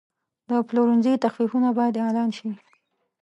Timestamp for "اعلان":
2.03-2.29